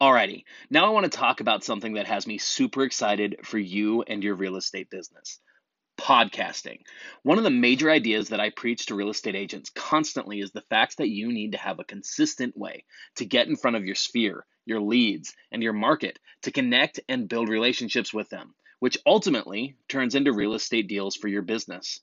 Alrighty, 0.00 0.44
now 0.70 0.86
I 0.86 0.90
want 0.90 1.10
to 1.10 1.18
talk 1.18 1.40
about 1.40 1.64
something 1.64 1.94
that 1.94 2.06
has 2.06 2.24
me 2.24 2.38
super 2.38 2.84
excited 2.84 3.40
for 3.42 3.58
you 3.58 4.02
and 4.02 4.22
your 4.22 4.36
real 4.36 4.54
estate 4.54 4.90
business 4.90 5.40
podcasting. 5.98 6.82
One 7.24 7.38
of 7.38 7.42
the 7.42 7.50
major 7.50 7.90
ideas 7.90 8.28
that 8.28 8.38
I 8.38 8.50
preach 8.50 8.86
to 8.86 8.94
real 8.94 9.10
estate 9.10 9.34
agents 9.34 9.70
constantly 9.70 10.38
is 10.38 10.52
the 10.52 10.60
fact 10.60 10.98
that 10.98 11.08
you 11.08 11.32
need 11.32 11.50
to 11.52 11.58
have 11.58 11.80
a 11.80 11.84
consistent 11.84 12.56
way 12.56 12.84
to 13.16 13.24
get 13.24 13.48
in 13.48 13.56
front 13.56 13.76
of 13.76 13.84
your 13.84 13.96
sphere, 13.96 14.46
your 14.64 14.80
leads, 14.80 15.34
and 15.50 15.64
your 15.64 15.72
market 15.72 16.20
to 16.42 16.52
connect 16.52 17.00
and 17.08 17.28
build 17.28 17.48
relationships 17.48 18.14
with 18.14 18.28
them, 18.28 18.54
which 18.78 18.98
ultimately 19.04 19.74
turns 19.88 20.14
into 20.14 20.32
real 20.32 20.54
estate 20.54 20.86
deals 20.86 21.16
for 21.16 21.26
your 21.26 21.42
business. 21.42 21.98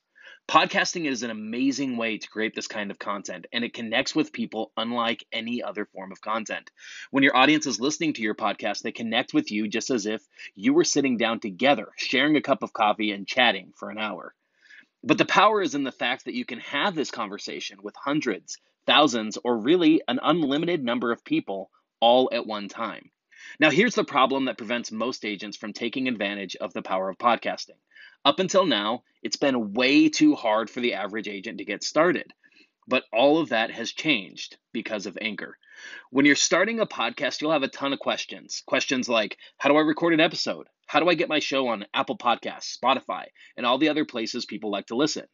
Podcasting 0.48 1.07
is 1.07 1.23
an 1.23 1.32
amazing 1.32 1.98
way 1.98 2.20
to 2.20 2.30
create 2.30 2.54
this 2.54 2.68
kind 2.68 2.91
of 2.91 3.00
content, 3.00 3.48
and 3.52 3.66
it 3.66 3.73
connects 3.73 4.14
with 4.14 4.32
people 4.32 4.71
unlike 4.77 5.25
any 5.32 5.64
other 5.64 5.86
form 5.86 6.12
of 6.12 6.21
content. 6.21 6.70
When 7.09 7.23
your 7.23 7.36
audience 7.36 7.66
is 7.66 7.80
listening 7.80 8.14
to 8.14 8.21
your 8.21 8.36
podcast, 8.36 8.84
they 8.84 8.91
connect 8.91 9.34
with 9.34 9.52
you 9.52 9.67
just 9.67 9.89
as 9.89 10.05
if 10.05 10.22
you 10.53 10.76
were 10.76 10.84
sitting 10.84 11.17
down 11.17 11.39
together, 11.39 11.91
sharing 11.98 12.36
a 12.36 12.41
cup 12.41 12.62
of 12.62 12.73
coffee 12.73 13.12
and 13.12 13.27
chatting 13.27 13.73
for 13.76 13.89
an 13.89 13.98
hour. 13.98 14.36
But 15.03 15.17
the 15.17 15.26
power 15.26 15.63
is 15.63 15.73
in 15.73 15.84
the 15.84 15.91
fact 15.91 16.26
that 16.26 16.36
you 16.36 16.45
can 16.45 16.59
have 16.59 16.94
this 16.94 17.09
conversation 17.09 17.80
with 17.81 17.95
hundreds, 17.95 18.59
thousands, 18.86 19.39
or 19.44 19.58
really 19.58 20.03
an 20.08 20.20
unlimited 20.22 20.84
number 20.84 21.12
of 21.12 21.25
people 21.25 21.72
all 22.00 22.30
at 22.31 22.45
one 22.45 22.67
time. 22.67 23.09
Now, 23.59 23.72
here's 23.72 23.95
the 23.95 24.04
problem 24.04 24.45
that 24.45 24.58
prevents 24.58 24.91
most 24.91 25.26
agents 25.26 25.58
from 25.58 25.73
taking 25.73 26.08
advantage 26.08 26.55
of 26.55 26.73
the 26.73 26.81
power 26.81 27.09
of 27.09 27.17
podcasting. 27.17 27.77
Up 28.26 28.40
until 28.40 28.66
now, 28.66 29.03
it's 29.22 29.38
been 29.38 29.73
way 29.73 30.09
too 30.09 30.36
hard 30.36 30.70
for 30.70 30.80
the 30.80 30.95
average 30.95 31.27
agent 31.27 31.59
to 31.59 31.66
get 31.66 31.84
started. 31.84 32.34
But 32.88 33.03
all 33.12 33.39
of 33.39 33.50
that 33.50 33.72
has 33.72 33.91
changed 33.91 34.58
because 34.72 35.05
of 35.05 35.17
Anchor. 35.22 35.58
When 36.09 36.26
you're 36.26 36.36
starting 36.36 36.80
a 36.80 36.86
podcast, 36.86 37.41
you'll 37.41 37.52
have 37.52 37.63
a 37.63 37.67
ton 37.67 37.94
of 37.94 38.00
questions. 38.00 38.63
Questions 38.66 39.09
like 39.09 39.38
How 39.58 39.70
do 39.70 39.77
I 39.77 39.81
record 39.81 40.14
an 40.14 40.20
episode? 40.20 40.67
How 40.88 41.00
do 41.00 41.09
I 41.09 41.16
get 41.16 41.30
my 41.30 41.39
show 41.39 41.67
on 41.67 41.86
Apple 41.94 42.17
Podcasts, 42.17 42.78
Spotify, 42.78 43.25
and 43.58 43.66
all 43.66 43.78
the 43.78 43.89
other 43.89 44.06
places 44.06 44.45
people 44.45 44.72
like 44.72 44.88
to 44.88 44.95
listen? 44.95 45.25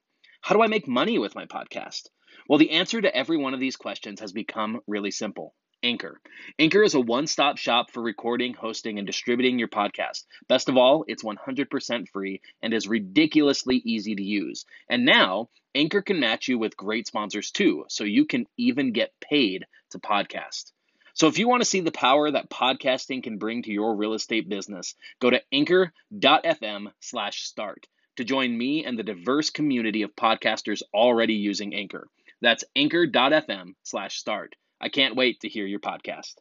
How 0.41 0.55
do 0.55 0.61
I 0.61 0.67
make 0.67 0.87
money 0.87 1.19
with 1.19 1.35
my 1.35 1.45
podcast? 1.45 2.09
Well, 2.47 2.59
the 2.59 2.71
answer 2.71 3.01
to 3.01 3.15
every 3.15 3.37
one 3.37 3.53
of 3.53 3.59
these 3.59 3.75
questions 3.75 4.21
has 4.21 4.31
become 4.31 4.81
really 4.87 5.11
simple 5.11 5.53
Anchor. 5.83 6.21
Anchor 6.59 6.83
is 6.83 6.93
a 6.93 6.99
one 6.99 7.25
stop 7.25 7.57
shop 7.57 7.91
for 7.91 8.03
recording, 8.03 8.53
hosting, 8.53 8.97
and 8.97 9.07
distributing 9.07 9.57
your 9.57 9.67
podcast. 9.67 10.25
Best 10.47 10.69
of 10.69 10.77
all, 10.77 11.05
it's 11.07 11.23
100% 11.23 12.09
free 12.09 12.41
and 12.61 12.73
is 12.73 12.87
ridiculously 12.87 13.77
easy 13.77 14.15
to 14.15 14.23
use. 14.23 14.65
And 14.89 15.05
now, 15.05 15.49
Anchor 15.73 16.01
can 16.01 16.19
match 16.19 16.47
you 16.47 16.59
with 16.59 16.77
great 16.77 17.07
sponsors 17.07 17.51
too, 17.51 17.85
so 17.87 18.03
you 18.03 18.25
can 18.25 18.45
even 18.57 18.91
get 18.91 19.19
paid 19.19 19.65
to 19.91 19.99
podcast. 19.99 20.71
So 21.13 21.27
if 21.27 21.39
you 21.39 21.47
want 21.47 21.61
to 21.61 21.69
see 21.69 21.81
the 21.81 21.91
power 21.91 22.29
that 22.29 22.49
podcasting 22.49 23.23
can 23.23 23.37
bring 23.37 23.63
to 23.63 23.71
your 23.71 23.95
real 23.95 24.13
estate 24.13 24.47
business, 24.47 24.95
go 25.19 25.29
to 25.29 25.41
anchor.fm 25.51 26.91
slash 26.99 27.43
start 27.43 27.87
to 28.17 28.23
join 28.23 28.57
me 28.57 28.85
and 28.85 28.97
the 28.97 29.03
diverse 29.03 29.49
community 29.49 30.03
of 30.03 30.15
podcasters 30.15 30.81
already 30.93 31.33
using 31.33 31.73
Anchor. 31.73 32.07
That's 32.41 32.63
anchor.fm 32.75 33.73
slash 33.83 34.17
start. 34.17 34.55
I 34.83 34.89
can't 34.89 35.15
wait 35.15 35.41
to 35.41 35.47
hear 35.47 35.67
your 35.67 35.79
podcast. 35.79 36.33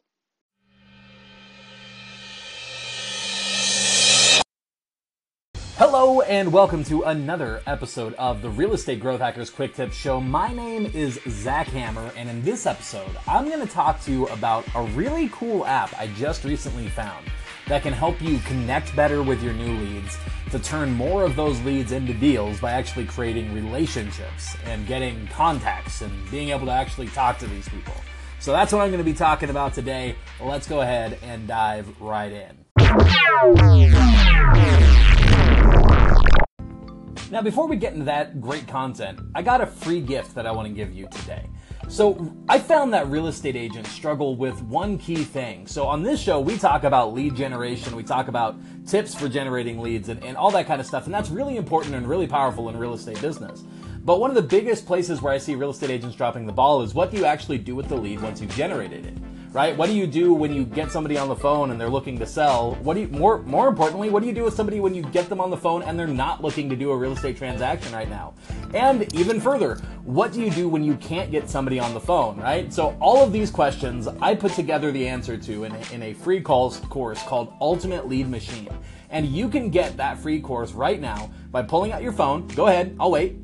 Hello 5.75 6.21
and 6.21 6.51
welcome 6.51 6.83
to 6.85 7.03
another 7.03 7.61
episode 7.67 8.15
of 8.15 8.41
the 8.41 8.49
Real 8.49 8.73
Estate 8.73 8.99
Growth 8.99 9.19
Hackers 9.19 9.51
Quick 9.51 9.75
Tips 9.75 9.95
Show. 9.95 10.19
My 10.19 10.51
name 10.53 10.87
is 10.87 11.19
Zach 11.27 11.67
Hammer, 11.67 12.11
and 12.17 12.29
in 12.29 12.41
this 12.41 12.65
episode, 12.65 13.15
I'm 13.27 13.47
going 13.47 13.65
to 13.65 13.71
talk 13.71 14.01
to 14.01 14.11
you 14.11 14.25
about 14.27 14.65
a 14.73 14.83
really 14.85 15.29
cool 15.29 15.63
app 15.67 15.93
I 15.99 16.07
just 16.07 16.43
recently 16.43 16.87
found 16.89 17.27
that 17.67 17.83
can 17.83 17.93
help 17.93 18.19
you 18.23 18.39
connect 18.39 18.95
better 18.95 19.21
with 19.21 19.43
your 19.43 19.53
new 19.53 19.77
leads 19.77 20.17
to 20.49 20.57
turn 20.57 20.91
more 20.91 21.23
of 21.23 21.35
those 21.35 21.61
leads 21.61 21.91
into 21.91 22.13
deals 22.15 22.59
by 22.59 22.71
actually 22.71 23.05
creating 23.05 23.53
relationships 23.53 24.55
and 24.65 24.87
getting 24.87 25.27
contacts 25.27 26.01
and 26.01 26.11
being 26.31 26.49
able 26.49 26.65
to 26.65 26.71
actually 26.71 27.07
talk 27.07 27.37
to 27.37 27.47
these 27.47 27.69
people. 27.69 27.93
So 28.41 28.51
that's 28.51 28.73
what 28.73 28.81
I'm 28.81 28.89
going 28.89 28.97
to 28.97 29.03
be 29.03 29.13
talking 29.13 29.51
about 29.51 29.75
today. 29.75 30.15
Let's 30.41 30.67
go 30.67 30.81
ahead 30.81 31.19
and 31.21 31.47
dive 31.47 31.87
right 32.01 32.31
in. 32.31 32.65
Now, 37.29 37.43
before 37.43 37.67
we 37.67 37.75
get 37.75 37.93
into 37.93 38.05
that 38.05 38.41
great 38.41 38.67
content, 38.67 39.19
I 39.35 39.43
got 39.43 39.61
a 39.61 39.67
free 39.67 40.01
gift 40.01 40.33
that 40.33 40.47
I 40.47 40.51
want 40.51 40.67
to 40.67 40.73
give 40.73 40.91
you 40.91 41.07
today. 41.11 41.47
So, 41.87 42.35
I 42.49 42.57
found 42.57 42.93
that 42.95 43.07
real 43.09 43.27
estate 43.27 43.55
agents 43.55 43.91
struggle 43.91 44.35
with 44.35 44.59
one 44.63 44.97
key 44.97 45.23
thing. 45.23 45.67
So, 45.67 45.85
on 45.85 46.01
this 46.01 46.19
show, 46.19 46.39
we 46.39 46.57
talk 46.57 46.83
about 46.83 47.13
lead 47.13 47.35
generation, 47.35 47.95
we 47.95 48.03
talk 48.03 48.27
about 48.27 48.55
tips 48.87 49.13
for 49.13 49.29
generating 49.29 49.79
leads, 49.79 50.09
and, 50.09 50.23
and 50.23 50.35
all 50.35 50.49
that 50.51 50.65
kind 50.65 50.81
of 50.81 50.87
stuff. 50.87 51.05
And 51.05 51.13
that's 51.13 51.29
really 51.29 51.57
important 51.57 51.93
and 51.93 52.07
really 52.07 52.27
powerful 52.27 52.69
in 52.69 52.77
real 52.77 52.95
estate 52.95 53.21
business. 53.21 53.63
But 54.03 54.19
one 54.19 54.31
of 54.31 54.35
the 54.35 54.41
biggest 54.41 54.87
places 54.87 55.21
where 55.21 55.31
I 55.31 55.37
see 55.37 55.53
real 55.53 55.69
estate 55.69 55.91
agents 55.91 56.15
dropping 56.15 56.47
the 56.47 56.51
ball 56.51 56.81
is 56.81 56.95
what 56.95 57.11
do 57.11 57.17
you 57.17 57.25
actually 57.25 57.59
do 57.59 57.75
with 57.75 57.87
the 57.87 57.95
lead 57.95 58.19
once 58.19 58.41
you've 58.41 58.55
generated 58.55 59.05
it? 59.05 59.13
Right? 59.51 59.77
What 59.77 59.87
do 59.87 59.93
you 59.93 60.07
do 60.07 60.33
when 60.33 60.53
you 60.53 60.65
get 60.65 60.91
somebody 60.91 61.17
on 61.17 61.27
the 61.27 61.35
phone 61.35 61.69
and 61.69 61.79
they're 61.79 61.89
looking 61.89 62.17
to 62.17 62.25
sell? 62.25 62.75
What 62.81 62.95
do 62.95 63.01
you 63.01 63.09
more 63.09 63.43
more 63.43 63.67
importantly, 63.67 64.09
what 64.09 64.21
do 64.21 64.27
you 64.27 64.33
do 64.33 64.43
with 64.43 64.55
somebody 64.55 64.79
when 64.79 64.95
you 64.95 65.03
get 65.03 65.29
them 65.29 65.39
on 65.39 65.51
the 65.51 65.57
phone 65.57 65.83
and 65.83 65.99
they're 65.99 66.07
not 66.07 66.41
looking 66.41 66.67
to 66.69 66.75
do 66.75 66.89
a 66.91 66.97
real 66.97 67.11
estate 67.11 67.37
transaction 67.37 67.93
right 67.93 68.09
now? 68.09 68.33
And 68.73 69.13
even 69.13 69.39
further, 69.39 69.75
what 70.03 70.31
do 70.31 70.41
you 70.41 70.49
do 70.49 70.67
when 70.67 70.83
you 70.83 70.95
can't 70.95 71.29
get 71.29 71.47
somebody 71.47 71.79
on 71.79 71.93
the 71.93 71.99
phone, 71.99 72.39
right? 72.39 72.73
So 72.73 72.97
all 72.99 73.23
of 73.23 73.31
these 73.31 73.51
questions 73.51 74.07
I 74.07 74.33
put 74.33 74.53
together 74.53 74.91
the 74.91 75.07
answer 75.07 75.37
to 75.37 75.65
in 75.65 75.75
in 75.91 76.01
a 76.01 76.13
free 76.13 76.41
calls 76.41 76.77
course 76.89 77.21
called 77.23 77.53
Ultimate 77.61 78.07
Lead 78.07 78.29
Machine. 78.29 78.69
And 79.11 79.27
you 79.27 79.49
can 79.49 79.69
get 79.69 79.97
that 79.97 80.17
free 80.17 80.39
course 80.39 80.71
right 80.71 80.99
now 80.99 81.29
by 81.51 81.61
pulling 81.61 81.91
out 81.91 82.01
your 82.01 82.13
phone. 82.13 82.47
Go 82.47 82.67
ahead, 82.67 82.95
I'll 82.99 83.11
wait 83.11 83.40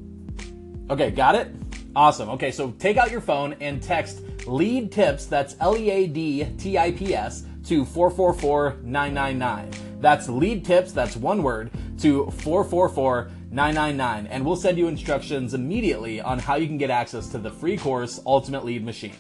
Okay, 0.90 1.12
got 1.12 1.36
it? 1.36 1.52
Awesome. 1.98 2.30
Okay, 2.30 2.50
so 2.50 2.72
take 2.80 2.96
out 2.96 3.12
your 3.12 3.20
phone 3.20 3.58
and 3.60 3.84
text 3.84 4.22
lead 4.48 4.90
tips, 4.90 5.26
that's 5.26 5.58
L 5.60 5.76
E 5.76 5.90
A 5.92 6.08
D 6.08 6.46
T 6.58 6.78
I 6.78 6.92
P 6.94 7.14
S, 7.14 7.44
to 7.66 7.84
444 7.84 8.78
999. 8.84 10.00
That's 10.00 10.30
lead 10.30 10.64
tips, 10.64 10.94
that's 10.94 11.18
one 11.18 11.44
word, 11.44 11.72
to 12.00 12.32
444 12.32 13.30
999. 13.52 14.28
And 14.28 14.46
we'll 14.46 14.56
send 14.56 14.78
you 14.78 14.88
instructions 14.88 15.54
immediately 15.54 16.22
on 16.22 16.40
how 16.40 16.56
you 16.56 16.68
can 16.68 16.78
get 16.78 16.90
access 16.90 17.28
to 17.30 17.38
the 17.38 17.52
free 17.52 17.76
course 17.76 18.22
Ultimate 18.26 18.64
Lead 18.64 18.86
Machine. 18.86 19.16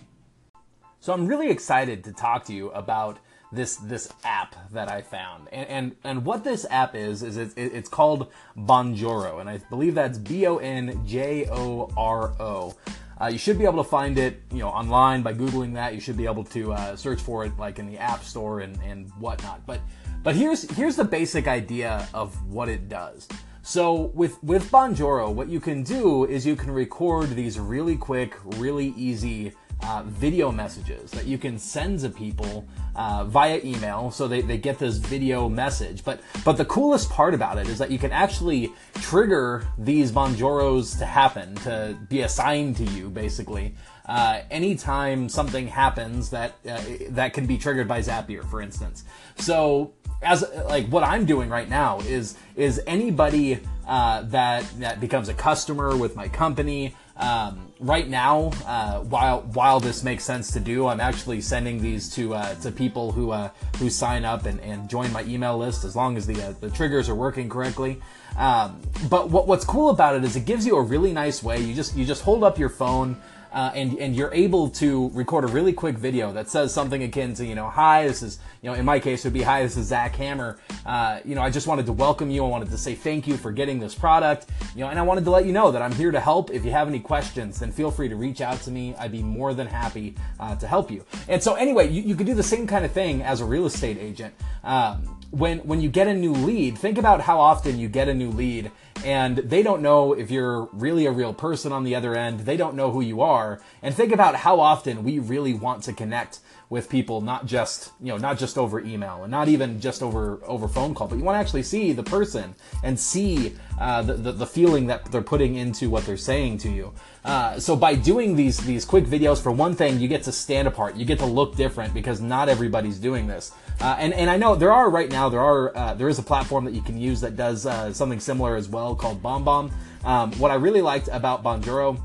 So 1.01 1.11
I'm 1.11 1.27
really 1.27 1.49
excited 1.49 2.01
to 2.05 2.13
talk 2.13 2.45
to 2.45 2.53
you 2.53 2.69
about 2.69 3.19
this 3.51 3.77
this 3.77 4.11
app 4.23 4.55
that 4.71 4.89
I 4.89 5.01
found, 5.01 5.47
and 5.51 5.67
and, 5.67 5.95
and 6.03 6.25
what 6.25 6.43
this 6.43 6.65
app 6.69 6.95
is 6.95 7.23
is 7.23 7.37
it, 7.37 7.53
it's 7.55 7.89
called 7.89 8.31
Bonjoro, 8.57 9.39
and 9.39 9.49
I 9.49 9.59
believe 9.69 9.95
that's 9.95 10.17
B 10.17 10.45
O 10.47 10.57
N 10.57 11.01
J 11.05 11.47
O 11.49 11.91
R 11.95 12.33
O. 12.39 12.75
Uh, 13.19 13.27
you 13.27 13.37
should 13.39 13.57
be 13.57 13.65
able 13.65 13.83
to 13.83 13.89
find 13.89 14.19
it, 14.19 14.43
you 14.51 14.59
know, 14.59 14.69
online 14.69 15.23
by 15.23 15.33
googling 15.33 15.73
that. 15.73 15.95
You 15.95 15.99
should 15.99 16.17
be 16.17 16.25
able 16.25 16.43
to 16.45 16.73
uh, 16.73 16.95
search 16.95 17.19
for 17.19 17.45
it 17.45 17.57
like 17.57 17.79
in 17.79 17.87
the 17.87 17.97
App 17.97 18.23
Store 18.23 18.59
and 18.59 18.77
and 18.83 19.09
whatnot. 19.19 19.65
But 19.65 19.81
but 20.23 20.35
here's 20.35 20.69
here's 20.75 20.95
the 20.95 21.05
basic 21.05 21.47
idea 21.47 22.07
of 22.13 22.35
what 22.51 22.69
it 22.69 22.89
does. 22.89 23.27
So 23.63 24.11
with 24.13 24.41
with 24.43 24.69
Bonjoro, 24.71 25.33
what 25.33 25.49
you 25.49 25.59
can 25.59 25.83
do 25.83 26.25
is 26.25 26.45
you 26.45 26.55
can 26.55 26.71
record 26.71 27.29
these 27.31 27.59
really 27.59 27.97
quick, 27.97 28.35
really 28.57 28.93
easy 28.95 29.53
uh, 29.87 30.03
video 30.05 30.51
messages 30.51 31.11
that 31.11 31.25
you 31.25 31.37
can 31.37 31.57
send 31.57 31.99
to 32.01 32.09
people 32.09 32.67
uh, 32.95 33.23
via 33.23 33.61
email 33.63 34.11
so 34.11 34.27
they, 34.27 34.41
they 34.41 34.57
get 34.57 34.77
this 34.77 34.97
video 34.97 35.47
message. 35.47 36.03
But 36.03 36.19
but 36.43 36.57
the 36.57 36.65
coolest 36.65 37.09
part 37.09 37.33
about 37.33 37.57
it 37.57 37.67
is 37.67 37.77
that 37.79 37.89
you 37.89 37.97
can 37.97 38.11
actually 38.11 38.71
trigger 38.95 39.65
these 39.77 40.11
bonjoros 40.11 40.97
to 40.99 41.05
happen 41.05 41.55
to 41.57 41.97
be 42.09 42.21
assigned 42.21 42.75
to 42.77 42.83
you 42.83 43.09
basically 43.09 43.75
uh, 44.07 44.41
anytime 44.51 45.29
something 45.29 45.67
happens 45.67 46.29
that 46.31 46.55
uh, 46.69 46.81
that 47.11 47.33
can 47.33 47.45
be 47.45 47.57
triggered 47.57 47.87
by 47.87 47.99
zapier 47.99 48.43
for 48.49 48.61
instance. 48.61 49.05
So 49.37 49.93
as 50.21 50.43
like 50.65 50.87
what 50.87 51.03
i'm 51.03 51.25
doing 51.25 51.47
right 51.49 51.69
now 51.69 51.99
is 51.99 52.37
is 52.55 52.81
anybody 52.87 53.59
uh, 53.87 54.23
that 54.23 54.65
that 54.79 54.99
becomes 54.99 55.29
a 55.29 55.33
customer 55.33 55.95
with 55.95 56.15
my 56.15 56.27
company 56.27 56.95
um, 57.17 57.71
right 57.79 58.07
now, 58.07 58.51
uh, 58.65 58.99
while 58.99 59.41
while 59.53 59.79
this 59.79 60.03
makes 60.03 60.23
sense 60.23 60.51
to 60.51 60.59
do, 60.59 60.87
I'm 60.87 60.99
actually 60.99 61.41
sending 61.41 61.81
these 61.81 62.09
to 62.15 62.35
uh, 62.35 62.55
to 62.55 62.71
people 62.71 63.11
who 63.11 63.31
uh, 63.31 63.49
who 63.77 63.89
sign 63.89 64.23
up 64.25 64.45
and, 64.45 64.59
and 64.61 64.89
join 64.89 65.11
my 65.11 65.23
email 65.23 65.57
list 65.57 65.83
as 65.83 65.95
long 65.95 66.17
as 66.17 66.27
the 66.27 66.41
uh, 66.41 66.53
the 66.59 66.69
triggers 66.69 67.09
are 67.09 67.15
working 67.15 67.49
correctly. 67.49 68.01
Um, 68.37 68.81
but 69.09 69.29
what, 69.29 69.47
what's 69.47 69.65
cool 69.65 69.89
about 69.89 70.15
it 70.15 70.23
is 70.23 70.35
it 70.35 70.45
gives 70.45 70.65
you 70.65 70.75
a 70.77 70.81
really 70.81 71.11
nice 71.11 71.41
way. 71.41 71.59
You 71.59 71.73
just 71.73 71.95
you 71.95 72.05
just 72.05 72.23
hold 72.23 72.43
up 72.43 72.59
your 72.59 72.69
phone. 72.69 73.19
Uh, 73.57 73.71
and 73.73 73.97
and 73.97 74.15
you're 74.15 74.33
able 74.35 74.69
to 74.69 75.09
record 75.15 75.43
a 75.43 75.47
really 75.47 75.73
quick 75.73 75.97
video 75.97 76.31
that 76.31 76.47
says 76.47 76.71
something 76.71 77.01
akin 77.01 77.33
to 77.33 77.43
you 77.43 77.55
know 77.55 77.67
hi 77.67 78.07
this 78.07 78.21
is 78.21 78.37
you 78.61 78.69
know 78.69 78.75
in 78.75 78.85
my 78.85 78.99
case 78.99 79.25
it 79.25 79.29
would 79.29 79.33
be 79.33 79.41
hi 79.41 79.63
this 79.63 79.75
is 79.75 79.87
Zach 79.87 80.15
Hammer. 80.15 80.59
Uh, 80.85 81.21
you 81.25 81.33
know 81.33 81.41
I 81.41 81.49
just 81.49 81.65
wanted 81.65 81.87
to 81.87 81.91
welcome 81.91 82.29
you. 82.29 82.45
I 82.45 82.47
wanted 82.47 82.69
to 82.69 82.77
say 82.77 82.93
thank 82.93 83.27
you 83.27 83.35
for 83.35 83.51
getting 83.51 83.79
this 83.79 83.95
product. 83.95 84.45
You 84.75 84.81
know 84.81 84.89
and 84.89 84.99
I 84.99 85.01
wanted 85.01 85.23
to 85.23 85.31
let 85.31 85.47
you 85.47 85.53
know 85.53 85.71
that 85.71 85.81
I'm 85.81 85.91
here 85.91 86.11
to 86.11 86.19
help. 86.19 86.51
If 86.51 86.65
you 86.65 86.69
have 86.69 86.87
any 86.87 86.99
questions 86.99 87.59
then 87.59 87.71
feel 87.71 87.89
free 87.89 88.07
to 88.09 88.15
reach 88.15 88.41
out 88.41 88.61
to 88.61 88.69
me. 88.69 88.93
I'd 88.99 89.11
be 89.11 89.23
more 89.23 89.55
than 89.55 89.65
happy 89.65 90.13
uh, 90.39 90.55
to 90.57 90.67
help 90.67 90.91
you. 90.91 91.03
And 91.27 91.41
so 91.41 91.55
anyway 91.55 91.89
you, 91.89 92.03
you 92.03 92.15
could 92.15 92.27
do 92.27 92.35
the 92.35 92.43
same 92.43 92.67
kind 92.67 92.85
of 92.85 92.91
thing 92.91 93.23
as 93.23 93.41
a 93.41 93.45
real 93.45 93.65
estate 93.65 93.97
agent. 93.97 94.35
Um, 94.63 95.17
when 95.31 95.59
when 95.59 95.81
you 95.81 95.89
get 95.89 96.07
a 96.07 96.13
new 96.13 96.33
lead, 96.33 96.77
think 96.77 96.99
about 96.99 97.21
how 97.21 97.39
often 97.39 97.79
you 97.79 97.89
get 97.89 98.07
a 98.07 98.13
new 98.13 98.29
lead 98.29 98.71
and 99.03 99.37
they 99.37 99.63
don't 99.63 99.81
know 99.81 100.13
if 100.13 100.31
you're 100.31 100.69
really 100.73 101.05
a 101.05 101.11
real 101.11 101.33
person 101.33 101.71
on 101.71 101.83
the 101.83 101.95
other 101.95 102.15
end. 102.15 102.41
They 102.41 102.57
don't 102.57 102.75
know 102.75 102.91
who 102.91 103.01
you 103.01 103.21
are. 103.21 103.61
And 103.81 103.95
think 103.95 104.11
about 104.11 104.35
how 104.35 104.59
often 104.59 105.03
we 105.03 105.19
really 105.19 105.53
want 105.53 105.83
to 105.83 105.93
connect 105.93 106.39
with 106.69 106.89
people, 106.89 107.21
not 107.21 107.45
just, 107.45 107.91
you 108.01 108.07
know, 108.07 108.17
not 108.17 108.37
just 108.37 108.57
over 108.57 108.79
email 108.81 109.23
and 109.23 109.31
not 109.31 109.47
even 109.47 109.79
just 109.79 110.03
over, 110.03 110.41
over 110.45 110.67
phone 110.67 110.93
call, 110.93 111.07
but 111.07 111.17
you 111.17 111.23
want 111.23 111.35
to 111.35 111.39
actually 111.39 111.63
see 111.63 111.93
the 111.93 112.03
person 112.03 112.53
and 112.83 112.99
see 112.99 113.55
uh, 113.79 114.01
the, 114.01 114.13
the, 114.13 114.31
the, 114.33 114.45
feeling 114.45 114.87
that 114.87 115.05
they're 115.05 115.21
putting 115.21 115.55
into 115.55 115.89
what 115.89 116.05
they're 116.05 116.17
saying 116.17 116.57
to 116.57 116.69
you. 116.69 116.93
Uh, 117.27 117.59
so 117.59 117.75
by 117.75 117.93
doing 117.93 118.37
these, 118.37 118.57
these 118.59 118.85
quick 118.85 119.03
videos, 119.03 119.41
for 119.41 119.51
one 119.51 119.75
thing, 119.75 119.99
you 119.99 120.07
get 120.07 120.23
to 120.23 120.31
stand 120.31 120.65
apart. 120.65 120.95
You 120.95 121.03
get 121.03 121.19
to 121.19 121.25
look 121.25 121.57
different 121.57 121.93
because 121.93 122.21
not 122.21 122.47
everybody's 122.47 122.97
doing 122.97 123.27
this. 123.27 123.51
Uh, 123.81 123.97
and, 123.99 124.13
and 124.13 124.29
I 124.29 124.37
know 124.37 124.55
there 124.55 124.71
are 124.71 124.89
right 124.89 125.11
now, 125.11 125.27
there 125.27 125.41
are, 125.41 125.75
uh, 125.77 125.93
there 125.93 126.07
is 126.07 126.19
a 126.19 126.23
platform 126.23 126.63
that 126.63 126.73
you 126.73 126.81
can 126.81 126.97
use 126.97 127.19
that 127.19 127.35
does 127.35 127.65
uh, 127.65 127.91
something 127.91 128.21
similar 128.21 128.55
as 128.55 128.69
well 128.69 128.95
called 128.95 129.21
BombBomb. 129.21 129.71
Um, 130.05 130.31
what 130.39 130.51
I 130.51 130.55
really 130.55 130.81
liked 130.81 131.09
about 131.11 131.43
Bonjoro 131.43 132.01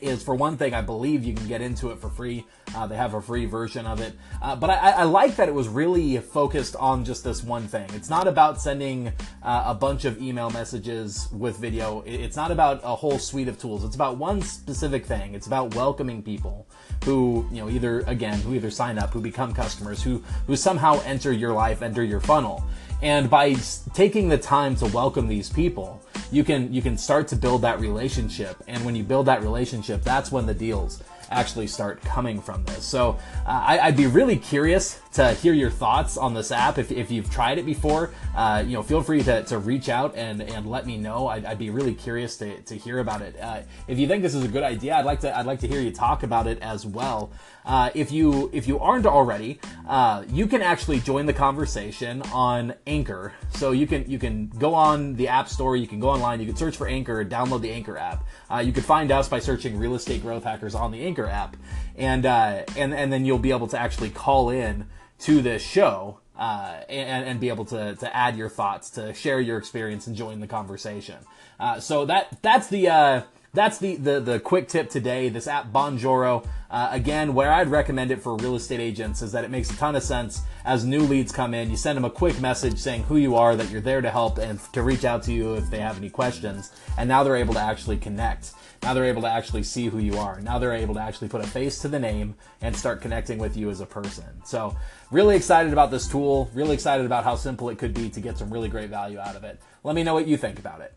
is 0.00 0.22
for 0.22 0.34
one 0.34 0.56
thing, 0.56 0.72
I 0.72 0.82
believe 0.82 1.24
you 1.24 1.34
can 1.34 1.48
get 1.48 1.60
into 1.60 1.90
it 1.90 1.98
for 1.98 2.08
free. 2.08 2.46
Uh, 2.74 2.86
they 2.86 2.96
have 2.96 3.14
a 3.14 3.20
free 3.20 3.46
version 3.46 3.86
of 3.86 4.00
it. 4.00 4.14
Uh, 4.40 4.54
but 4.54 4.70
I, 4.70 4.90
I, 4.90 5.02
like 5.04 5.36
that 5.36 5.48
it 5.48 5.54
was 5.54 5.66
really 5.68 6.18
focused 6.18 6.76
on 6.76 7.04
just 7.04 7.24
this 7.24 7.42
one 7.42 7.66
thing. 7.66 7.88
It's 7.94 8.08
not 8.08 8.28
about 8.28 8.60
sending 8.60 9.08
uh, 9.42 9.64
a 9.66 9.74
bunch 9.74 10.04
of 10.04 10.22
email 10.22 10.48
messages 10.50 11.28
with 11.32 11.56
video. 11.56 12.02
It's 12.06 12.36
not 12.36 12.52
about 12.52 12.80
a 12.84 12.94
whole 12.94 13.18
suite 13.18 13.48
of 13.48 13.58
tools. 13.58 13.84
It's 13.84 13.96
about 13.96 14.16
one 14.16 14.42
specific 14.42 15.06
thing. 15.06 15.34
It's 15.34 15.48
about 15.48 15.74
welcoming 15.74 16.22
people 16.22 16.68
who, 17.04 17.46
you 17.50 17.58
know, 17.58 17.68
either, 17.68 18.00
again, 18.06 18.38
who 18.40 18.54
either 18.54 18.70
sign 18.70 18.98
up, 18.98 19.10
who 19.12 19.20
become 19.20 19.52
customers, 19.52 20.02
who, 20.02 20.22
who 20.46 20.54
somehow 20.54 21.00
enter 21.04 21.32
your 21.32 21.52
life, 21.52 21.82
enter 21.82 22.04
your 22.04 22.20
funnel. 22.20 22.64
And 23.02 23.28
by 23.28 23.54
taking 23.94 24.28
the 24.28 24.38
time 24.38 24.76
to 24.76 24.86
welcome 24.86 25.26
these 25.26 25.50
people, 25.50 26.00
you 26.32 26.44
can 26.44 26.72
you 26.72 26.82
can 26.82 26.96
start 26.96 27.28
to 27.28 27.36
build 27.36 27.62
that 27.62 27.80
relationship. 27.80 28.56
And 28.68 28.84
when 28.84 28.94
you 28.94 29.02
build 29.02 29.26
that 29.26 29.42
relationship 29.42 30.02
that's 30.02 30.30
when 30.30 30.46
the 30.46 30.54
deals 30.54 31.02
actually 31.30 31.66
start 31.66 32.00
coming 32.02 32.40
from 32.40 32.64
this. 32.64 32.84
So 32.84 33.18
uh, 33.46 33.64
I, 33.66 33.86
would 33.86 33.96
be 33.96 34.06
really 34.06 34.36
curious 34.36 35.00
to 35.12 35.32
hear 35.34 35.52
your 35.52 35.70
thoughts 35.70 36.16
on 36.16 36.34
this 36.34 36.52
app. 36.52 36.78
If, 36.78 36.90
if 36.90 37.10
you've 37.10 37.30
tried 37.30 37.58
it 37.58 37.66
before, 37.66 38.12
uh, 38.36 38.62
you 38.66 38.72
know, 38.72 38.82
feel 38.82 39.02
free 39.02 39.22
to, 39.22 39.42
to 39.44 39.58
reach 39.58 39.88
out 39.88 40.16
and, 40.16 40.42
and 40.42 40.70
let 40.70 40.86
me 40.86 40.96
know. 40.96 41.28
I'd, 41.28 41.44
I'd 41.44 41.58
be 41.58 41.70
really 41.70 41.94
curious 41.94 42.36
to, 42.38 42.60
to 42.62 42.74
hear 42.76 42.98
about 42.98 43.22
it. 43.22 43.38
Uh, 43.40 43.62
if 43.88 43.98
you 43.98 44.06
think 44.06 44.22
this 44.22 44.34
is 44.34 44.44
a 44.44 44.48
good 44.48 44.62
idea, 44.62 44.96
I'd 44.96 45.04
like 45.04 45.20
to 45.20 45.36
I'd 45.36 45.46
like 45.46 45.60
to 45.60 45.68
hear 45.68 45.80
you 45.80 45.92
talk 45.92 46.22
about 46.22 46.46
it 46.46 46.60
as 46.60 46.86
well. 46.86 47.30
Uh, 47.64 47.90
if 47.94 48.10
you 48.10 48.50
if 48.52 48.66
you 48.66 48.78
aren't 48.78 49.06
already, 49.06 49.60
uh, 49.88 50.24
you 50.28 50.46
can 50.46 50.62
actually 50.62 51.00
join 51.00 51.26
the 51.26 51.32
conversation 51.32 52.22
on 52.32 52.74
Anchor. 52.86 53.32
So 53.50 53.72
you 53.72 53.86
can 53.86 54.10
you 54.10 54.18
can 54.18 54.48
go 54.48 54.74
on 54.74 55.14
the 55.16 55.28
App 55.28 55.48
Store, 55.48 55.76
you 55.76 55.86
can 55.86 56.00
go 56.00 56.08
online, 56.08 56.40
you 56.40 56.46
can 56.46 56.56
search 56.56 56.76
for 56.76 56.86
Anchor, 56.86 57.24
download 57.24 57.60
the 57.60 57.70
Anchor 57.70 57.96
app. 57.96 58.26
Uh, 58.50 58.58
you 58.58 58.72
can 58.72 58.82
find 58.82 59.12
us 59.12 59.28
by 59.28 59.38
searching 59.38 59.78
Real 59.78 59.94
Estate 59.94 60.22
Growth 60.22 60.44
Hackers 60.44 60.74
on 60.74 60.90
the 60.90 61.04
Anchor 61.04 61.19
app, 61.28 61.56
and 61.96 62.26
uh, 62.26 62.64
and 62.76 62.94
and 62.94 63.12
then 63.12 63.24
you'll 63.24 63.38
be 63.38 63.50
able 63.50 63.68
to 63.68 63.78
actually 63.78 64.10
call 64.10 64.50
in 64.50 64.86
to 65.20 65.42
this 65.42 65.62
show 65.62 66.18
uh, 66.40 66.80
and, 66.88 67.28
and, 67.28 67.40
be 67.40 67.50
able 67.50 67.66
to, 67.66 67.94
to 67.96 68.16
add 68.16 68.34
your 68.34 68.48
thoughts, 68.48 68.88
to 68.88 69.12
share 69.12 69.40
your 69.40 69.58
experience 69.58 70.06
and 70.06 70.16
join 70.16 70.40
the 70.40 70.46
conversation. 70.46 71.16
Uh, 71.58 71.78
so 71.78 72.06
that 72.06 72.38
that's 72.40 72.68
the 72.68 72.88
uh, 72.88 73.22
that's 73.52 73.78
the, 73.78 73.96
the, 73.96 74.20
the 74.20 74.40
quick 74.40 74.68
tip 74.68 74.90
today. 74.90 75.28
This 75.28 75.48
app 75.48 75.72
Bonjoro, 75.72 76.46
uh, 76.70 76.88
again, 76.92 77.34
where 77.34 77.52
I'd 77.52 77.68
recommend 77.68 78.12
it 78.12 78.22
for 78.22 78.36
real 78.36 78.54
estate 78.54 78.78
agents 78.78 79.22
is 79.22 79.32
that 79.32 79.42
it 79.42 79.50
makes 79.50 79.70
a 79.70 79.76
ton 79.76 79.96
of 79.96 80.04
sense 80.04 80.42
as 80.64 80.84
new 80.84 81.00
leads 81.00 81.32
come 81.32 81.52
in. 81.52 81.68
You 81.68 81.76
send 81.76 81.96
them 81.96 82.04
a 82.04 82.10
quick 82.10 82.40
message 82.40 82.78
saying 82.78 83.02
who 83.04 83.16
you 83.16 83.34
are, 83.34 83.56
that 83.56 83.68
you're 83.70 83.80
there 83.80 84.00
to 84.00 84.10
help, 84.10 84.38
and 84.38 84.60
to 84.72 84.82
reach 84.82 85.04
out 85.04 85.24
to 85.24 85.32
you 85.32 85.54
if 85.54 85.68
they 85.68 85.80
have 85.80 85.96
any 85.96 86.10
questions. 86.10 86.70
And 86.96 87.08
now 87.08 87.24
they're 87.24 87.36
able 87.36 87.54
to 87.54 87.60
actually 87.60 87.96
connect. 87.96 88.52
Now 88.84 88.94
they're 88.94 89.04
able 89.04 89.22
to 89.22 89.28
actually 89.28 89.64
see 89.64 89.86
who 89.86 89.98
you 89.98 90.16
are. 90.16 90.40
Now 90.40 90.58
they're 90.58 90.72
able 90.72 90.94
to 90.94 91.00
actually 91.00 91.28
put 91.28 91.44
a 91.44 91.46
face 91.46 91.80
to 91.80 91.88
the 91.88 91.98
name 91.98 92.36
and 92.62 92.74
start 92.74 93.02
connecting 93.02 93.38
with 93.38 93.56
you 93.56 93.68
as 93.68 93.80
a 93.80 93.86
person. 93.86 94.24
So, 94.44 94.76
really 95.10 95.36
excited 95.36 95.72
about 95.72 95.90
this 95.90 96.06
tool. 96.06 96.50
Really 96.54 96.74
excited 96.74 97.04
about 97.04 97.24
how 97.24 97.34
simple 97.34 97.68
it 97.68 97.78
could 97.78 97.92
be 97.92 98.08
to 98.10 98.20
get 98.20 98.38
some 98.38 98.50
really 98.50 98.68
great 98.68 98.88
value 98.88 99.18
out 99.18 99.36
of 99.36 99.44
it. 99.44 99.60
Let 99.82 99.96
me 99.96 100.02
know 100.02 100.14
what 100.14 100.26
you 100.26 100.36
think 100.36 100.58
about 100.58 100.80
it. 100.80 100.94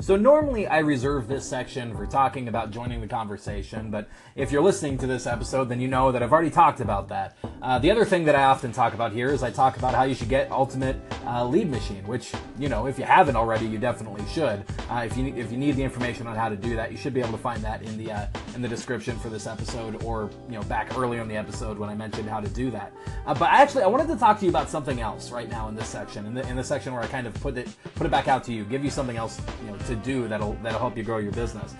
So 0.00 0.16
normally 0.16 0.66
I 0.66 0.78
reserve 0.78 1.28
this 1.28 1.46
section 1.46 1.94
for 1.94 2.06
talking 2.06 2.48
about 2.48 2.70
joining 2.70 3.02
the 3.02 3.06
conversation, 3.06 3.90
but 3.90 4.08
if 4.34 4.50
you're 4.50 4.62
listening 4.62 4.96
to 4.96 5.06
this 5.06 5.26
episode, 5.26 5.68
then 5.68 5.78
you 5.78 5.88
know 5.88 6.10
that 6.10 6.22
I've 6.22 6.32
already 6.32 6.48
talked 6.48 6.80
about 6.80 7.08
that. 7.08 7.36
Uh, 7.60 7.78
the 7.78 7.90
other 7.90 8.06
thing 8.06 8.24
that 8.24 8.34
I 8.34 8.44
often 8.44 8.72
talk 8.72 8.94
about 8.94 9.12
here 9.12 9.28
is 9.28 9.42
I 9.42 9.50
talk 9.50 9.76
about 9.76 9.94
how 9.94 10.04
you 10.04 10.14
should 10.14 10.30
get 10.30 10.50
Ultimate 10.50 10.96
uh, 11.26 11.44
Lead 11.44 11.70
Machine, 11.70 12.06
which 12.06 12.32
you 12.58 12.70
know 12.70 12.86
if 12.86 12.98
you 12.98 13.04
haven't 13.04 13.36
already, 13.36 13.66
you 13.66 13.78
definitely 13.78 14.24
should. 14.32 14.64
Uh, 14.88 15.02
if 15.04 15.18
you 15.18 15.34
if 15.36 15.52
you 15.52 15.58
need 15.58 15.76
the 15.76 15.82
information 15.82 16.26
on 16.26 16.34
how 16.34 16.48
to 16.48 16.56
do 16.56 16.74
that, 16.76 16.90
you 16.90 16.96
should 16.96 17.12
be 17.12 17.20
able 17.20 17.32
to 17.32 17.38
find 17.38 17.62
that 17.62 17.82
in 17.82 17.98
the 17.98 18.10
uh, 18.10 18.26
in 18.54 18.62
the 18.62 18.68
description 18.68 19.18
for 19.18 19.28
this 19.28 19.46
episode, 19.46 20.02
or 20.02 20.30
you 20.48 20.54
know 20.54 20.62
back 20.62 20.96
earlier 20.96 21.20
in 21.20 21.28
the 21.28 21.36
episode 21.36 21.78
when 21.78 21.90
I 21.90 21.94
mentioned 21.94 22.28
how 22.28 22.40
to 22.40 22.48
do 22.48 22.70
that. 22.70 22.94
Uh, 23.26 23.34
but 23.34 23.50
actually, 23.50 23.82
I 23.82 23.86
wanted 23.86 24.08
to 24.08 24.16
talk 24.16 24.38
to 24.38 24.46
you 24.46 24.50
about 24.50 24.70
something 24.70 25.00
else 25.00 25.30
right 25.30 25.50
now 25.50 25.68
in 25.68 25.76
this 25.76 25.88
section, 25.88 26.24
in 26.24 26.32
the 26.32 26.48
in 26.48 26.56
the 26.56 26.64
section 26.64 26.94
where 26.94 27.02
I 27.02 27.06
kind 27.06 27.26
of 27.26 27.34
put 27.34 27.58
it 27.58 27.68
put 27.96 28.06
it 28.06 28.10
back 28.10 28.28
out 28.28 28.42
to 28.44 28.52
you, 28.52 28.64
give 28.64 28.82
you 28.82 28.90
something 28.90 29.18
else 29.18 29.38
you 29.62 29.70
know 29.70 29.76
to 29.90 29.96
do 29.96 30.26
that'll 30.28 30.54
that'll 30.62 30.78
help 30.78 30.96
you 30.96 31.02
grow 31.02 31.18
your 31.18 31.32
business. 31.32 31.74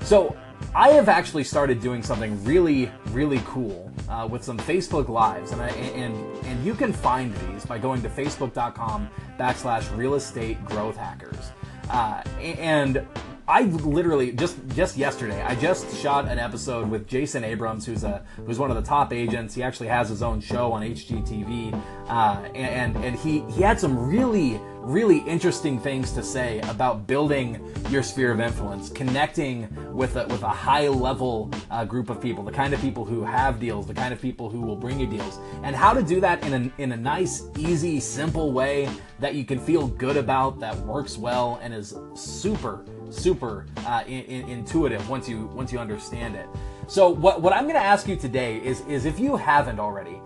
So 0.00 0.36
I 0.74 0.90
have 0.90 1.08
actually 1.08 1.44
started 1.44 1.80
doing 1.80 2.02
something 2.02 2.42
really, 2.44 2.90
really 3.10 3.42
cool 3.44 3.92
uh, 4.08 4.28
with 4.30 4.42
some 4.44 4.58
Facebook 4.58 5.08
Lives, 5.08 5.52
and 5.52 5.60
I, 5.60 5.68
and 5.68 6.14
and 6.46 6.64
you 6.64 6.74
can 6.74 6.92
find 6.92 7.34
these 7.48 7.66
by 7.66 7.78
going 7.78 8.02
to 8.02 8.08
facebook.com 8.08 9.08
backslash 9.38 9.94
real 9.96 10.14
estate 10.14 10.64
growth 10.64 10.96
hackers. 10.96 11.52
Uh, 11.90 12.22
and 12.40 13.06
I 13.48 13.62
literally 13.62 14.32
just 14.32 14.56
just 14.74 14.96
yesterday 14.96 15.40
I 15.40 15.54
just 15.54 15.96
shot 16.02 16.26
an 16.26 16.38
episode 16.38 16.90
with 16.90 17.06
Jason 17.06 17.44
Abrams, 17.44 17.86
who's 17.86 18.02
a 18.02 18.24
who's 18.44 18.58
one 18.58 18.70
of 18.70 18.76
the 18.76 18.82
top 18.82 19.12
agents. 19.12 19.54
He 19.54 19.62
actually 19.62 19.86
has 19.86 20.08
his 20.08 20.20
own 20.20 20.40
show 20.40 20.72
on 20.72 20.82
HGTV, 20.82 21.72
uh, 22.08 22.40
and 22.54 22.96
and 22.96 23.16
he 23.16 23.40
he 23.52 23.62
had 23.62 23.78
some 23.78 23.96
really 24.08 24.60
really 24.86 25.18
interesting 25.18 25.80
things 25.80 26.12
to 26.12 26.22
say 26.22 26.60
about 26.60 27.08
building 27.08 27.60
your 27.90 28.04
sphere 28.04 28.30
of 28.30 28.38
influence, 28.38 28.88
connecting 28.88 29.68
with 29.92 30.14
a, 30.14 30.24
with 30.28 30.42
a 30.42 30.48
high 30.48 30.86
level 30.86 31.50
uh, 31.72 31.84
group 31.84 32.08
of 32.08 32.20
people, 32.20 32.44
the 32.44 32.52
kind 32.52 32.72
of 32.72 32.80
people 32.80 33.04
who 33.04 33.24
have 33.24 33.58
deals, 33.58 33.88
the 33.88 33.94
kind 33.94 34.14
of 34.14 34.22
people 34.22 34.48
who 34.48 34.60
will 34.60 34.76
bring 34.76 35.00
you 35.00 35.06
deals, 35.06 35.40
and 35.64 35.74
how 35.74 35.92
to 35.92 36.04
do 36.04 36.20
that 36.20 36.42
in 36.44 36.54
a, 36.54 36.80
in 36.80 36.92
a 36.92 36.96
nice, 36.96 37.48
easy, 37.58 37.98
simple 37.98 38.52
way 38.52 38.88
that 39.18 39.34
you 39.34 39.44
can 39.44 39.58
feel 39.58 39.88
good 39.88 40.16
about, 40.16 40.60
that 40.60 40.76
works 40.80 41.18
well, 41.18 41.58
and 41.62 41.74
is 41.74 41.96
super, 42.14 42.84
super 43.10 43.66
uh, 43.78 44.04
in, 44.06 44.24
in, 44.24 44.48
intuitive 44.48 45.08
once 45.08 45.28
you 45.28 45.46
once 45.54 45.72
you 45.72 45.78
understand 45.78 46.36
it. 46.36 46.46
So 46.88 47.08
what, 47.10 47.42
what 47.42 47.52
I'm 47.52 47.64
going 47.64 47.74
to 47.74 47.80
ask 47.80 48.06
you 48.06 48.16
today 48.16 48.58
is 48.58 48.80
is 48.82 49.04
if 49.04 49.18
you 49.18 49.36
haven't 49.36 49.80
already, 49.80 50.20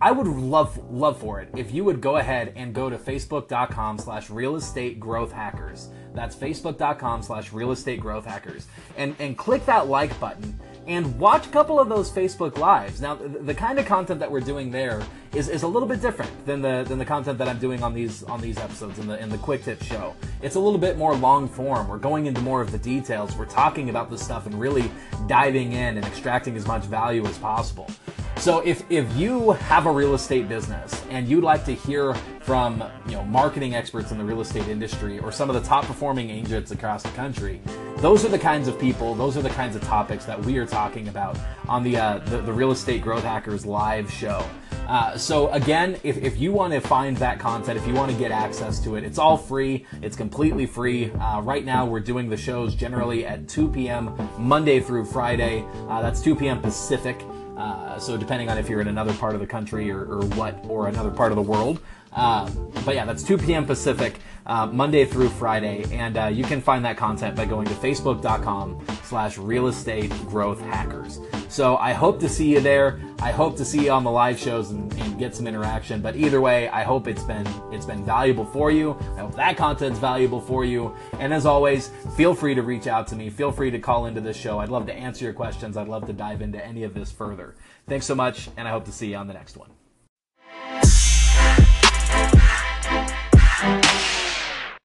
I 0.00 0.12
would 0.12 0.26
love 0.26 0.78
love 0.90 1.18
for 1.18 1.40
it 1.40 1.48
if 1.56 1.72
you 1.72 1.84
would 1.84 2.00
go 2.00 2.16
ahead 2.16 2.52
and 2.54 2.74
go 2.74 2.90
to 2.90 2.98
facebook.com 2.98 3.98
slash 3.98 4.30
real 4.30 4.56
estate 4.56 5.00
growth 5.00 5.32
hackers. 5.32 5.88
That's 6.14 6.36
facebook.com 6.36 7.22
slash 7.22 7.52
real 7.52 7.72
estate 7.72 8.00
growth 8.00 8.24
hackers. 8.24 8.66
And 8.96 9.16
and 9.18 9.36
click 9.36 9.64
that 9.66 9.88
like 9.88 10.18
button 10.20 10.58
and 10.86 11.18
watch 11.18 11.46
a 11.46 11.50
couple 11.50 11.80
of 11.80 11.88
those 11.88 12.10
Facebook 12.10 12.58
lives. 12.58 13.00
Now 13.00 13.14
the, 13.16 13.54
kind 13.54 13.78
of 13.78 13.86
content 13.86 14.20
that 14.20 14.30
we're 14.30 14.40
doing 14.40 14.70
there 14.70 15.02
is, 15.34 15.48
is 15.48 15.62
a 15.62 15.66
little 15.66 15.88
bit 15.88 16.00
different 16.00 16.46
than 16.46 16.62
the 16.62 16.84
than 16.86 16.98
the 16.98 17.04
content 17.04 17.38
that 17.38 17.48
I'm 17.48 17.58
doing 17.58 17.82
on 17.82 17.92
these 17.92 18.22
on 18.24 18.40
these 18.40 18.58
episodes 18.58 18.98
in 18.98 19.06
the 19.06 19.20
in 19.20 19.28
the 19.28 19.38
quick 19.38 19.64
tip 19.64 19.82
show. 19.82 20.14
It's 20.42 20.54
a 20.54 20.60
little 20.60 20.78
bit 20.78 20.96
more 20.96 21.14
long 21.14 21.48
form. 21.48 21.88
We're 21.88 21.98
going 21.98 22.26
into 22.26 22.40
more 22.40 22.60
of 22.60 22.70
the 22.70 22.78
details. 22.78 23.36
We're 23.36 23.46
talking 23.46 23.90
about 23.90 24.10
this 24.10 24.22
stuff 24.22 24.46
and 24.46 24.58
really 24.60 24.90
diving 25.26 25.72
in 25.72 25.96
and 25.96 26.06
extracting 26.06 26.56
as 26.56 26.66
much 26.66 26.84
value 26.84 27.24
as 27.26 27.38
possible. 27.38 27.90
So 28.38 28.60
if, 28.60 28.84
if 28.90 29.10
you 29.16 29.52
have 29.52 29.86
a 29.86 29.90
real 29.90 30.14
estate 30.14 30.48
business 30.48 31.02
and 31.10 31.26
you'd 31.26 31.42
like 31.42 31.64
to 31.64 31.74
hear 31.74 32.14
from 32.40 32.84
you 33.06 33.12
know 33.12 33.24
marketing 33.24 33.74
experts 33.74 34.12
in 34.12 34.18
the 34.18 34.24
real 34.24 34.40
estate 34.40 34.68
industry 34.68 35.18
or 35.18 35.32
some 35.32 35.50
of 35.50 35.60
the 35.60 35.68
top 35.68 35.84
performing 35.84 36.30
agents 36.30 36.70
across 36.70 37.02
the 37.02 37.08
country, 37.10 37.60
those 37.96 38.24
are 38.24 38.28
the 38.28 38.38
kinds 38.38 38.68
of 38.68 38.78
people, 38.78 39.14
those 39.14 39.36
are 39.36 39.42
the 39.42 39.50
kinds 39.50 39.74
of 39.74 39.82
topics 39.82 40.24
that 40.26 40.40
we 40.44 40.58
are 40.58 40.66
talking 40.66 41.08
about 41.08 41.36
on 41.68 41.82
the 41.82 41.96
uh, 41.96 42.18
the, 42.26 42.40
the 42.42 42.52
Real 42.52 42.70
Estate 42.70 43.02
Growth 43.02 43.24
Hackers 43.24 43.66
live 43.66 44.10
show. 44.12 44.46
Uh, 44.86 45.18
so 45.18 45.50
again, 45.50 45.98
if, 46.04 46.16
if 46.18 46.38
you 46.38 46.52
want 46.52 46.72
to 46.72 46.80
find 46.80 47.16
that 47.16 47.40
content, 47.40 47.76
if 47.76 47.86
you 47.88 47.94
want 47.94 48.12
to 48.12 48.16
get 48.16 48.30
access 48.30 48.78
to 48.78 48.94
it, 48.94 49.02
it's 49.02 49.18
all 49.18 49.36
free. 49.36 49.84
It's 50.00 50.16
completely 50.16 50.66
free. 50.66 51.10
Uh, 51.10 51.40
right 51.40 51.64
now, 51.64 51.84
we're 51.84 51.98
doing 51.98 52.28
the 52.28 52.36
shows 52.36 52.74
generally 52.76 53.26
at 53.26 53.48
2 53.48 53.68
p.m. 53.68 54.16
Monday 54.38 54.78
through 54.78 55.06
Friday. 55.06 55.66
Uh, 55.88 56.02
that's 56.02 56.20
2 56.20 56.36
p.m. 56.36 56.60
Pacific. 56.60 57.20
Uh, 57.56 57.98
so 57.98 58.16
depending 58.16 58.48
on 58.48 58.58
if 58.58 58.68
you're 58.68 58.80
in 58.80 58.88
another 58.88 59.14
part 59.14 59.34
of 59.34 59.40
the 59.40 59.46
country 59.46 59.90
or, 59.90 60.00
or 60.04 60.24
what, 60.36 60.62
or 60.68 60.88
another 60.88 61.10
part 61.10 61.32
of 61.32 61.36
the 61.36 61.42
world. 61.42 61.80
Um, 62.16 62.72
but 62.84 62.94
yeah, 62.94 63.04
that's 63.04 63.22
2 63.22 63.38
p.m. 63.38 63.66
Pacific, 63.66 64.18
uh, 64.46 64.66
Monday 64.66 65.04
through 65.04 65.28
Friday, 65.28 65.84
and 65.92 66.16
uh, 66.16 66.26
you 66.26 66.44
can 66.44 66.60
find 66.60 66.84
that 66.84 66.96
content 66.96 67.36
by 67.36 67.44
going 67.44 67.66
to 67.66 67.74
facebook.com/slash 67.74 69.38
real 69.38 69.66
estate 69.66 70.10
growth 70.26 70.60
hackers. 70.60 71.20
So 71.48 71.76
I 71.76 71.92
hope 71.92 72.18
to 72.20 72.28
see 72.28 72.52
you 72.52 72.60
there. 72.60 73.00
I 73.20 73.32
hope 73.32 73.56
to 73.58 73.64
see 73.64 73.84
you 73.84 73.90
on 73.90 74.02
the 74.02 74.10
live 74.10 74.38
shows 74.38 74.70
and, 74.70 74.92
and, 74.94 75.18
get 75.18 75.34
some 75.34 75.46
interaction. 75.46 76.02
But 76.02 76.14
either 76.16 76.42
way, 76.42 76.68
I 76.68 76.82
hope 76.82 77.08
it's 77.08 77.22
been 77.22 77.46
it's 77.72 77.86
been 77.86 78.04
valuable 78.04 78.44
for 78.44 78.70
you. 78.70 78.98
I 79.16 79.20
hope 79.20 79.34
that 79.36 79.56
content's 79.56 79.98
valuable 79.98 80.40
for 80.40 80.64
you. 80.64 80.94
And 81.18 81.32
as 81.32 81.46
always, 81.46 81.88
feel 82.16 82.34
free 82.34 82.54
to 82.54 82.62
reach 82.62 82.86
out 82.86 83.06
to 83.08 83.16
me. 83.16 83.30
Feel 83.30 83.50
free 83.50 83.70
to 83.70 83.78
call 83.78 84.06
into 84.06 84.20
this 84.20 84.36
show. 84.36 84.58
I'd 84.58 84.68
love 84.68 84.86
to 84.86 84.94
answer 84.94 85.24
your 85.24 85.32
questions. 85.32 85.78
I'd 85.78 85.88
love 85.88 86.06
to 86.06 86.12
dive 86.12 86.42
into 86.42 86.62
any 86.64 86.82
of 86.82 86.92
this 86.92 87.10
further. 87.10 87.56
Thanks 87.88 88.04
so 88.04 88.14
much, 88.14 88.50
and 88.58 88.68
I 88.68 88.70
hope 88.70 88.84
to 88.84 88.92
see 88.92 89.10
you 89.10 89.16
on 89.16 89.26
the 89.26 89.34
next 89.34 89.56
one. 89.56 89.70